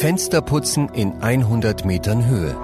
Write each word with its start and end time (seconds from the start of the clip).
Fensterputzen 0.00 0.88
in 0.94 1.12
100 1.20 1.84
Metern 1.84 2.24
Höhe. 2.24 2.56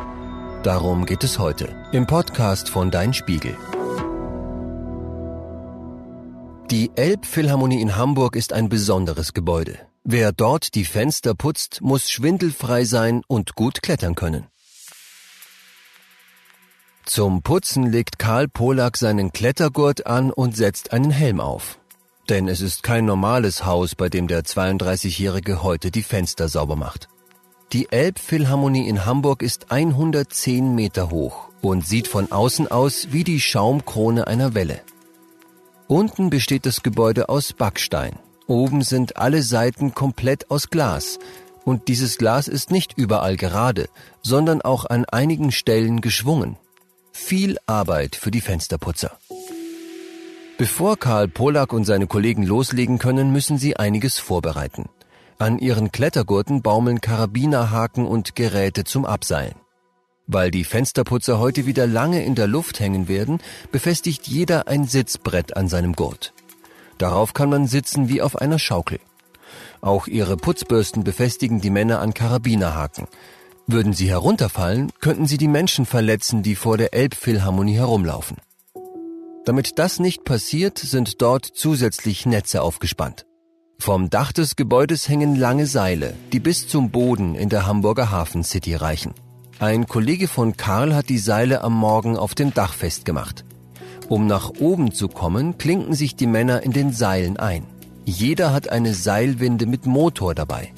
Darum 0.62 1.04
geht 1.04 1.22
es 1.22 1.38
heute 1.38 1.68
im 1.92 2.06
Podcast 2.06 2.70
von 2.70 2.90
Dein 2.90 3.12
Spiegel. 3.12 3.54
Die 6.70 6.90
Elbphilharmonie 6.96 7.82
in 7.82 7.94
Hamburg 7.96 8.36
ist 8.36 8.54
ein 8.54 8.70
besonderes 8.70 9.34
Gebäude. 9.34 9.78
Wer 10.02 10.32
dort 10.32 10.74
die 10.74 10.86
Fenster 10.86 11.34
putzt, 11.34 11.82
muss 11.82 12.10
schwindelfrei 12.10 12.84
sein 12.86 13.20
und 13.28 13.54
gut 13.54 13.82
klettern 13.82 14.14
können. 14.14 14.46
Zum 17.04 17.42
Putzen 17.42 17.92
legt 17.92 18.18
Karl 18.18 18.48
Polak 18.48 18.96
seinen 18.96 19.30
Klettergurt 19.30 20.06
an 20.06 20.30
und 20.30 20.56
setzt 20.56 20.94
einen 20.94 21.10
Helm 21.10 21.40
auf. 21.40 21.78
Denn 22.30 22.48
es 22.48 22.62
ist 22.62 22.82
kein 22.82 23.04
normales 23.04 23.66
Haus, 23.66 23.94
bei 23.94 24.08
dem 24.08 24.26
der 24.26 24.40
32-Jährige 24.44 25.62
heute 25.62 25.90
die 25.90 26.02
Fenster 26.02 26.48
sauber 26.48 26.76
macht. 26.76 27.10
Die 27.72 27.90
Elbphilharmonie 27.90 28.88
in 28.88 29.04
Hamburg 29.04 29.42
ist 29.42 29.72
110 29.72 30.76
Meter 30.76 31.10
hoch 31.10 31.48
und 31.62 31.84
sieht 31.84 32.06
von 32.06 32.30
außen 32.30 32.68
aus 32.68 33.08
wie 33.10 33.24
die 33.24 33.40
Schaumkrone 33.40 34.28
einer 34.28 34.54
Welle. 34.54 34.80
Unten 35.88 36.30
besteht 36.30 36.64
das 36.64 36.84
Gebäude 36.84 37.28
aus 37.28 37.52
Backstein. 37.52 38.20
Oben 38.46 38.82
sind 38.82 39.16
alle 39.16 39.42
Seiten 39.42 39.94
komplett 39.94 40.48
aus 40.48 40.70
Glas. 40.70 41.18
Und 41.64 41.88
dieses 41.88 42.18
Glas 42.18 42.46
ist 42.46 42.70
nicht 42.70 42.96
überall 42.96 43.36
gerade, 43.36 43.88
sondern 44.22 44.62
auch 44.62 44.84
an 44.84 45.04
einigen 45.04 45.50
Stellen 45.50 46.00
geschwungen. 46.00 46.56
Viel 47.10 47.56
Arbeit 47.66 48.14
für 48.14 48.30
die 48.30 48.40
Fensterputzer. 48.40 49.18
Bevor 50.56 50.96
Karl 50.96 51.26
Polak 51.26 51.72
und 51.72 51.84
seine 51.84 52.06
Kollegen 52.06 52.44
loslegen 52.44 52.98
können, 52.98 53.32
müssen 53.32 53.58
sie 53.58 53.76
einiges 53.76 54.18
vorbereiten. 54.18 54.88
An 55.38 55.58
ihren 55.58 55.92
Klettergurten 55.92 56.62
baumeln 56.62 57.02
Karabinerhaken 57.02 58.06
und 58.06 58.34
Geräte 58.34 58.84
zum 58.84 59.04
Abseilen. 59.04 59.56
Weil 60.26 60.50
die 60.50 60.64
Fensterputzer 60.64 61.38
heute 61.38 61.66
wieder 61.66 61.86
lange 61.86 62.24
in 62.24 62.34
der 62.34 62.46
Luft 62.46 62.80
hängen 62.80 63.06
werden, 63.06 63.40
befestigt 63.70 64.26
jeder 64.26 64.66
ein 64.66 64.86
Sitzbrett 64.86 65.54
an 65.54 65.68
seinem 65.68 65.92
Gurt. 65.92 66.32
Darauf 66.96 67.34
kann 67.34 67.50
man 67.50 67.66
sitzen 67.66 68.08
wie 68.08 68.22
auf 68.22 68.36
einer 68.36 68.58
Schaukel. 68.58 68.98
Auch 69.82 70.06
ihre 70.06 70.38
Putzbürsten 70.38 71.04
befestigen 71.04 71.60
die 71.60 71.70
Männer 71.70 72.00
an 72.00 72.14
Karabinerhaken. 72.14 73.06
Würden 73.66 73.92
sie 73.92 74.08
herunterfallen, 74.08 74.90
könnten 75.00 75.26
sie 75.26 75.36
die 75.36 75.48
Menschen 75.48 75.84
verletzen, 75.84 76.42
die 76.42 76.54
vor 76.54 76.78
der 76.78 76.94
Elbphilharmonie 76.94 77.76
herumlaufen. 77.76 78.38
Damit 79.44 79.78
das 79.78 80.00
nicht 80.00 80.24
passiert, 80.24 80.78
sind 80.78 81.20
dort 81.20 81.44
zusätzlich 81.44 82.24
Netze 82.24 82.62
aufgespannt. 82.62 83.26
Vom 83.78 84.10
Dach 84.10 84.32
des 84.32 84.56
Gebäudes 84.56 85.08
hängen 85.08 85.36
lange 85.36 85.66
Seile, 85.66 86.14
die 86.32 86.40
bis 86.40 86.66
zum 86.66 86.90
Boden 86.90 87.34
in 87.34 87.48
der 87.48 87.66
Hamburger 87.66 88.10
Hafen 88.10 88.42
City 88.42 88.74
reichen. 88.74 89.14
Ein 89.60 89.86
Kollege 89.86 90.28
von 90.28 90.56
Karl 90.56 90.94
hat 90.94 91.08
die 91.08 91.18
Seile 91.18 91.62
am 91.62 91.74
Morgen 91.74 92.16
auf 92.16 92.34
dem 92.34 92.52
Dach 92.52 92.74
festgemacht. 92.74 93.44
Um 94.08 94.26
nach 94.26 94.50
oben 94.58 94.92
zu 94.92 95.08
kommen, 95.08 95.56
klinken 95.56 95.94
sich 95.94 96.16
die 96.16 96.26
Männer 96.26 96.62
in 96.62 96.72
den 96.72 96.92
Seilen 96.92 97.36
ein. 97.36 97.66
Jeder 98.04 98.52
hat 98.52 98.68
eine 98.68 98.92
Seilwinde 98.92 99.66
mit 99.66 99.86
Motor 99.86 100.34
dabei. 100.34 100.72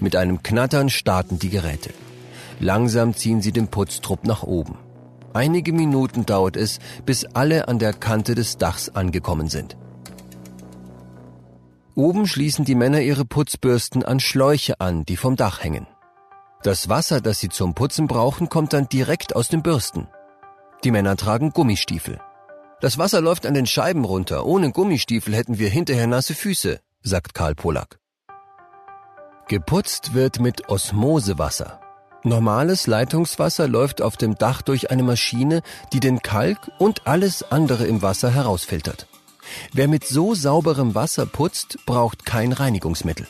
Mit 0.00 0.16
einem 0.16 0.42
Knattern 0.42 0.90
starten 0.90 1.38
die 1.38 1.50
Geräte. 1.50 1.90
Langsam 2.58 3.14
ziehen 3.14 3.40
sie 3.40 3.52
den 3.52 3.68
Putztrupp 3.68 4.24
nach 4.24 4.42
oben. 4.42 4.76
Einige 5.32 5.72
Minuten 5.72 6.26
dauert 6.26 6.56
es, 6.56 6.78
bis 7.06 7.24
alle 7.24 7.68
an 7.68 7.78
der 7.78 7.92
Kante 7.92 8.34
des 8.34 8.58
Dachs 8.58 8.90
angekommen 8.90 9.48
sind. 9.48 9.76
Oben 12.00 12.26
schließen 12.26 12.64
die 12.64 12.76
Männer 12.76 13.02
ihre 13.02 13.26
Putzbürsten 13.26 14.02
an 14.02 14.20
Schläuche 14.20 14.80
an, 14.80 15.04
die 15.04 15.18
vom 15.18 15.36
Dach 15.36 15.62
hängen. 15.62 15.86
Das 16.62 16.88
Wasser, 16.88 17.20
das 17.20 17.40
sie 17.40 17.50
zum 17.50 17.74
Putzen 17.74 18.06
brauchen, 18.06 18.48
kommt 18.48 18.72
dann 18.72 18.88
direkt 18.88 19.36
aus 19.36 19.48
den 19.48 19.62
Bürsten. 19.62 20.08
Die 20.82 20.92
Männer 20.92 21.14
tragen 21.18 21.50
Gummistiefel. 21.50 22.18
Das 22.80 22.96
Wasser 22.96 23.20
läuft 23.20 23.44
an 23.44 23.52
den 23.52 23.66
Scheiben 23.66 24.06
runter. 24.06 24.46
Ohne 24.46 24.72
Gummistiefel 24.72 25.34
hätten 25.34 25.58
wir 25.58 25.68
hinterher 25.68 26.06
nasse 26.06 26.34
Füße, 26.34 26.80
sagt 27.02 27.34
Karl 27.34 27.54
Polak. 27.54 27.98
Geputzt 29.48 30.14
wird 30.14 30.40
mit 30.40 30.70
Osmosewasser. 30.70 31.82
Normales 32.24 32.86
Leitungswasser 32.86 33.68
läuft 33.68 34.00
auf 34.00 34.16
dem 34.16 34.36
Dach 34.36 34.62
durch 34.62 34.90
eine 34.90 35.02
Maschine, 35.02 35.60
die 35.92 36.00
den 36.00 36.22
Kalk 36.22 36.70
und 36.78 37.06
alles 37.06 37.42
andere 37.52 37.84
im 37.84 38.00
Wasser 38.00 38.30
herausfiltert. 38.30 39.09
Wer 39.72 39.88
mit 39.88 40.04
so 40.04 40.34
sauberem 40.34 40.94
Wasser 40.94 41.26
putzt, 41.26 41.78
braucht 41.86 42.26
kein 42.26 42.52
Reinigungsmittel. 42.52 43.26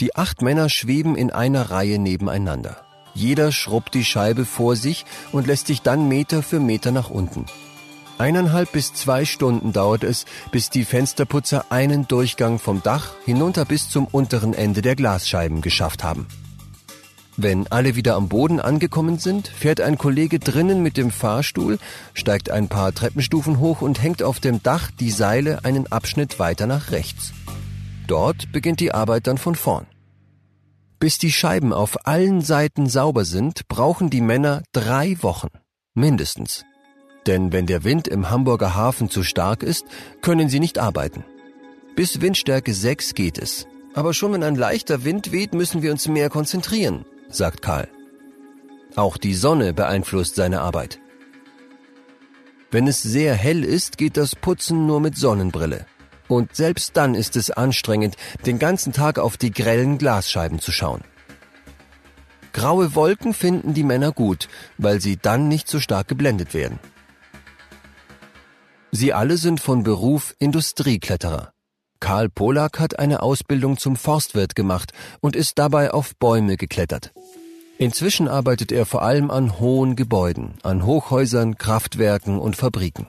Die 0.00 0.16
acht 0.16 0.42
Männer 0.42 0.68
schweben 0.68 1.16
in 1.16 1.30
einer 1.30 1.70
Reihe 1.70 1.98
nebeneinander. 1.98 2.82
Jeder 3.14 3.52
schrubbt 3.52 3.94
die 3.94 4.04
Scheibe 4.04 4.44
vor 4.44 4.74
sich 4.76 5.04
und 5.32 5.46
lässt 5.46 5.66
sich 5.66 5.82
dann 5.82 6.08
Meter 6.08 6.42
für 6.42 6.60
Meter 6.60 6.90
nach 6.90 7.10
unten. 7.10 7.46
Eineinhalb 8.18 8.72
bis 8.72 8.94
zwei 8.94 9.24
Stunden 9.24 9.72
dauert 9.72 10.04
es, 10.04 10.26
bis 10.50 10.70
die 10.70 10.84
Fensterputzer 10.84 11.66
einen 11.70 12.06
Durchgang 12.08 12.58
vom 12.58 12.82
Dach 12.82 13.12
hinunter 13.24 13.64
bis 13.64 13.88
zum 13.88 14.06
unteren 14.06 14.54
Ende 14.54 14.82
der 14.82 14.96
Glasscheiben 14.96 15.60
geschafft 15.60 16.04
haben. 16.04 16.26
Wenn 17.36 17.66
alle 17.68 17.96
wieder 17.96 18.16
am 18.16 18.28
Boden 18.28 18.60
angekommen 18.60 19.18
sind, 19.18 19.48
fährt 19.48 19.80
ein 19.80 19.96
Kollege 19.96 20.38
drinnen 20.38 20.82
mit 20.82 20.98
dem 20.98 21.10
Fahrstuhl, 21.10 21.78
steigt 22.12 22.50
ein 22.50 22.68
paar 22.68 22.92
Treppenstufen 22.92 23.58
hoch 23.58 23.80
und 23.80 24.02
hängt 24.02 24.22
auf 24.22 24.38
dem 24.38 24.62
Dach 24.62 24.90
die 24.90 25.10
Seile 25.10 25.64
einen 25.64 25.86
Abschnitt 25.90 26.38
weiter 26.38 26.66
nach 26.66 26.90
rechts. 26.90 27.32
Dort 28.06 28.52
beginnt 28.52 28.80
die 28.80 28.92
Arbeit 28.92 29.26
dann 29.26 29.38
von 29.38 29.54
vorn. 29.54 29.86
Bis 30.98 31.18
die 31.18 31.32
Scheiben 31.32 31.72
auf 31.72 32.06
allen 32.06 32.42
Seiten 32.42 32.86
sauber 32.86 33.24
sind, 33.24 33.66
brauchen 33.66 34.10
die 34.10 34.20
Männer 34.20 34.62
drei 34.72 35.16
Wochen. 35.22 35.48
Mindestens. 35.94 36.64
Denn 37.26 37.50
wenn 37.50 37.66
der 37.66 37.82
Wind 37.82 38.08
im 38.08 38.30
Hamburger 38.30 38.74
Hafen 38.74 39.08
zu 39.08 39.22
stark 39.22 39.62
ist, 39.62 39.86
können 40.20 40.48
sie 40.48 40.60
nicht 40.60 40.78
arbeiten. 40.78 41.24
Bis 41.96 42.20
Windstärke 42.20 42.74
6 42.74 43.14
geht 43.14 43.38
es. 43.38 43.66
Aber 43.94 44.12
schon 44.12 44.32
wenn 44.32 44.42
ein 44.42 44.56
leichter 44.56 45.04
Wind 45.04 45.32
weht, 45.32 45.54
müssen 45.54 45.82
wir 45.82 45.92
uns 45.92 46.08
mehr 46.08 46.30
konzentrieren 46.30 47.04
sagt 47.34 47.62
Karl. 47.62 47.88
Auch 48.96 49.16
die 49.16 49.34
Sonne 49.34 49.72
beeinflusst 49.72 50.36
seine 50.36 50.60
Arbeit. 50.60 50.98
Wenn 52.70 52.86
es 52.86 53.02
sehr 53.02 53.34
hell 53.34 53.64
ist, 53.64 53.98
geht 53.98 54.16
das 54.16 54.34
Putzen 54.34 54.86
nur 54.86 55.00
mit 55.00 55.16
Sonnenbrille. 55.16 55.86
Und 56.28 56.56
selbst 56.56 56.96
dann 56.96 57.14
ist 57.14 57.36
es 57.36 57.50
anstrengend, 57.50 58.16
den 58.46 58.58
ganzen 58.58 58.92
Tag 58.92 59.18
auf 59.18 59.36
die 59.36 59.50
grellen 59.50 59.98
Glasscheiben 59.98 60.58
zu 60.58 60.72
schauen. 60.72 61.02
Graue 62.52 62.94
Wolken 62.94 63.34
finden 63.34 63.74
die 63.74 63.82
Männer 63.82 64.12
gut, 64.12 64.48
weil 64.78 65.00
sie 65.00 65.16
dann 65.16 65.48
nicht 65.48 65.68
so 65.68 65.80
stark 65.80 66.08
geblendet 66.08 66.54
werden. 66.54 66.78
Sie 68.90 69.12
alle 69.12 69.38
sind 69.38 69.60
von 69.60 69.82
Beruf 69.82 70.34
Industriekletterer. 70.38 71.52
Karl 72.02 72.28
Polak 72.28 72.80
hat 72.80 72.98
eine 72.98 73.22
Ausbildung 73.22 73.78
zum 73.78 73.94
Forstwirt 73.94 74.56
gemacht 74.56 74.92
und 75.20 75.36
ist 75.36 75.60
dabei 75.60 75.92
auf 75.92 76.16
Bäume 76.16 76.56
geklettert. 76.56 77.12
Inzwischen 77.78 78.26
arbeitet 78.26 78.72
er 78.72 78.86
vor 78.86 79.02
allem 79.02 79.30
an 79.30 79.60
hohen 79.60 79.94
Gebäuden, 79.94 80.54
an 80.64 80.84
Hochhäusern, 80.84 81.58
Kraftwerken 81.58 82.40
und 82.40 82.56
Fabriken. 82.56 83.06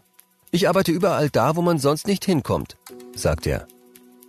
Ich 0.51 0.67
arbeite 0.69 0.91
überall 0.91 1.31
da, 1.31 1.55
wo 1.55 1.63
man 1.63 1.79
sonst 1.79 2.05
nicht 2.05 2.23
hinkommt, 2.23 2.77
sagt 3.15 3.47
er. 3.47 3.67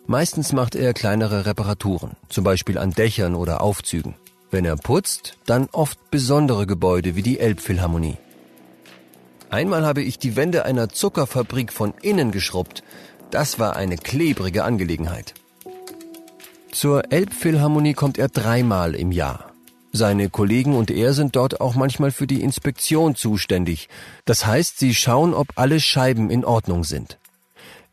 Meistens 0.06 0.54
macht 0.54 0.76
er 0.76 0.94
kleinere 0.94 1.44
Reparaturen, 1.44 2.12
zum 2.30 2.42
Beispiel 2.42 2.78
an 2.78 2.90
Dächern 2.90 3.34
oder 3.34 3.60
Aufzügen. 3.60 4.14
Wenn 4.50 4.64
er 4.64 4.76
putzt, 4.76 5.36
dann 5.44 5.68
oft 5.72 6.10
besondere 6.10 6.66
Gebäude 6.66 7.16
wie 7.16 7.22
die 7.22 7.38
Elbphilharmonie. 7.38 8.16
Einmal 9.54 9.86
habe 9.86 10.02
ich 10.02 10.18
die 10.18 10.34
Wände 10.34 10.64
einer 10.64 10.88
Zuckerfabrik 10.88 11.72
von 11.72 11.94
innen 12.02 12.32
geschrubbt. 12.32 12.82
Das 13.34 13.58
war 13.58 13.74
eine 13.74 13.96
klebrige 13.96 14.62
Angelegenheit. 14.62 15.34
Zur 16.70 17.10
Elbphilharmonie 17.12 17.92
kommt 17.92 18.16
er 18.16 18.28
dreimal 18.28 18.94
im 18.94 19.10
Jahr. 19.10 19.50
Seine 19.90 20.30
Kollegen 20.30 20.76
und 20.76 20.88
er 20.88 21.14
sind 21.14 21.34
dort 21.34 21.60
auch 21.60 21.74
manchmal 21.74 22.12
für 22.12 22.28
die 22.28 22.44
Inspektion 22.44 23.16
zuständig. 23.16 23.88
Das 24.24 24.46
heißt, 24.46 24.78
sie 24.78 24.94
schauen, 24.94 25.34
ob 25.34 25.48
alle 25.56 25.80
Scheiben 25.80 26.30
in 26.30 26.44
Ordnung 26.44 26.84
sind. 26.84 27.18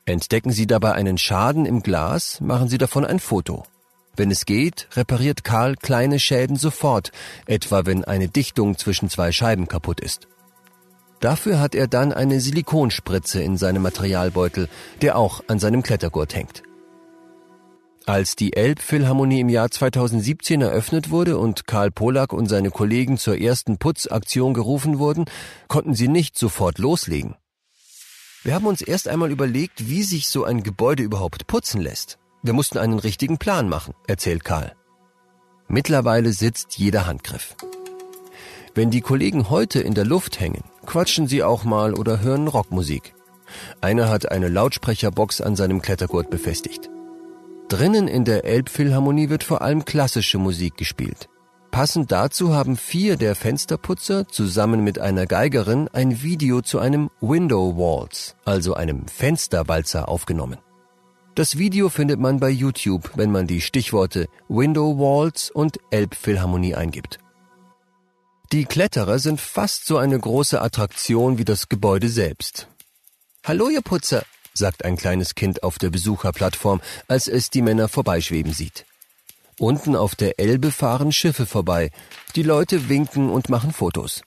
Entdecken 0.06 0.52
Sie 0.52 0.68
dabei 0.68 0.92
einen 0.92 1.18
Schaden 1.18 1.66
im 1.66 1.82
Glas, 1.82 2.40
machen 2.40 2.70
Sie 2.70 2.78
davon 2.78 3.04
ein 3.04 3.20
Foto. 3.20 3.64
Wenn 4.16 4.30
es 4.30 4.46
geht, 4.46 4.90
repariert 4.94 5.44
Karl 5.44 5.76
kleine 5.76 6.20
Schäden 6.20 6.56
sofort, 6.56 7.12
etwa 7.48 7.88
wenn 7.88 8.04
eine 8.04 8.28
Dichtung 8.28 8.78
zwischen 8.78 9.10
zwei 9.10 9.32
Scheiben 9.32 9.68
kaputt 9.68 10.02
ist. 10.02 10.28
Dafür 11.22 11.60
hat 11.60 11.76
er 11.76 11.88
dann 11.88 12.12
eine 12.12 12.40
Silikonspritze 12.40 13.42
in 13.42 13.56
seinem 13.56 13.84
Materialbeutel, 13.84 14.68
der 15.02 15.18
auch 15.18 15.44
an 15.48 15.60
seinem 15.60 15.84
Klettergurt 15.84 16.36
hängt. 16.36 16.64
Als 18.08 18.36
die 18.36 18.54
Elbphilharmonie 18.54 19.42
im 19.42 19.50
Jahr 19.50 19.70
2017 19.70 20.62
eröffnet 20.62 21.12
wurde 21.12 21.38
und 21.38 21.68
Karl 21.68 21.92
Polak 21.92 22.34
und 22.34 22.48
seine 22.48 22.72
Kollegen 22.72 23.18
zur 23.18 23.40
ersten 23.40 23.78
Putzaktion 23.78 24.56
gerufen 24.56 24.98
wurden, 24.98 25.26
konnten 25.68 25.94
sie 25.94 26.08
nicht 26.08 26.38
sofort 26.38 26.80
loslegen. 26.80 27.36
Wir 28.44 28.56
haben 28.56 28.66
uns 28.66 28.82
erst 28.82 29.08
einmal 29.08 29.30
überlegt, 29.30 29.88
wie 29.88 30.02
sich 30.02 30.28
so 30.28 30.44
ein 30.44 30.64
Gebäude 30.64 31.04
überhaupt 31.04 31.46
putzen 31.46 31.80
lässt. 31.80 32.18
Wir 32.42 32.54
mussten 32.54 32.80
einen 32.80 32.98
richtigen 32.98 33.38
Plan 33.38 33.70
machen, 33.70 33.94
erzählt 34.08 34.44
Karl. 34.44 34.74
Mittlerweile 35.68 36.34
sitzt 36.34 36.80
jeder 36.80 37.06
Handgriff. 37.06 37.56
Wenn 38.74 38.90
die 38.90 39.02
Kollegen 39.02 39.50
heute 39.50 39.82
in 39.82 39.94
der 39.96 40.06
Luft 40.06 40.40
hängen, 40.40 40.64
quatschen 40.86 41.28
sie 41.28 41.44
auch 41.44 41.66
mal 41.66 41.94
oder 41.94 42.22
hören 42.22 42.48
Rockmusik. 42.48 43.14
Einer 43.82 44.08
hat 44.08 44.32
eine 44.32 44.48
Lautsprecherbox 44.48 45.42
an 45.42 45.58
seinem 45.58 45.82
Klettergurt 45.82 46.30
befestigt. 46.30 46.90
Drinnen 47.68 48.08
in 48.08 48.24
der 48.24 48.46
Elbphilharmonie 48.46 49.30
wird 49.30 49.44
vor 49.44 49.62
allem 49.62 49.84
klassische 49.84 50.38
Musik 50.38 50.78
gespielt. 50.78 51.28
Passend 51.70 52.12
dazu 52.14 52.54
haben 52.54 52.78
vier 52.78 53.18
der 53.18 53.36
Fensterputzer 53.36 54.28
zusammen 54.30 54.84
mit 54.84 55.00
einer 55.00 55.26
Geigerin 55.26 55.90
ein 55.92 56.22
Video 56.22 56.62
zu 56.62 56.80
einem 56.80 57.10
Window 57.20 57.78
Waltz, 57.78 58.36
also 58.46 58.74
einem 58.74 59.08
Fensterwalzer, 59.08 60.08
aufgenommen. 60.08 60.58
Das 61.36 61.58
Video 61.58 61.90
findet 61.90 62.20
man 62.20 62.40
bei 62.40 62.50
YouTube, 62.50 63.12
wenn 63.16 63.32
man 63.32 63.48
die 63.48 63.62
Stichworte 63.62 64.28
Window 64.50 64.98
Waltz 64.98 65.50
und 65.54 65.78
Elbphilharmonie 65.90 66.76
eingibt. 66.76 67.20
Die 68.52 68.66
Kletterer 68.66 69.18
sind 69.18 69.40
fast 69.40 69.86
so 69.86 69.98
eine 69.98 70.20
große 70.20 70.62
Attraktion 70.62 71.38
wie 71.38 71.46
das 71.46 71.70
Gebäude 71.70 72.10
selbst. 72.10 72.68
Hallo, 73.46 73.70
ihr 73.70 73.82
Putzer, 73.82 74.26
sagt 74.54 74.84
ein 74.84 74.98
kleines 74.98 75.36
Kind 75.36 75.64
auf 75.64 75.80
der 75.80 75.90
Besucherplattform, 75.90 76.82
als 77.08 77.30
es 77.30 77.50
die 77.50 77.62
Männer 77.62 77.88
vorbeischweben 77.88 78.52
sieht. 78.52 78.86
Unten 79.58 79.96
auf 79.96 80.16
der 80.16 80.38
Elbe 80.38 80.72
fahren 80.72 81.14
Schiffe 81.14 81.46
vorbei. 81.46 81.92
Die 82.36 82.44
Leute 82.44 82.90
winken 82.90 83.30
und 83.30 83.48
machen 83.48 83.72
Fotos. 83.72 84.22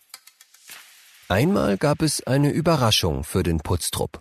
Einmal 1.29 1.77
gab 1.77 2.01
es 2.01 2.27
eine 2.27 2.51
Überraschung 2.51 3.25
für 3.25 3.43
den 3.43 3.59
Putztrupp. 3.61 4.19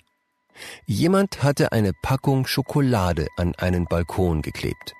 Jemand 0.86 1.44
hatte 1.44 1.72
eine 1.72 1.94
Packung 2.02 2.46
Schokolade 2.46 3.28
an 3.38 3.56
einen 3.56 3.86
Balkon 3.86 4.42
geklebt. 4.42 4.96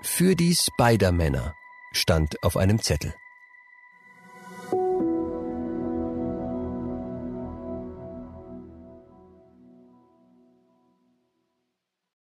Für 0.00 0.34
die 0.34 0.54
Spider-Männer 0.54 1.54
stand 1.92 2.42
auf 2.42 2.56
einem 2.56 2.80
Zettel. 2.80 3.12